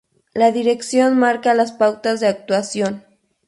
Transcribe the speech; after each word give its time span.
La 0.33 0.51
dirección 0.51 1.19
marca 1.19 1.53
las 1.53 1.73
pautas 1.73 2.19
de 2.21 2.27
actuación. 2.27 3.03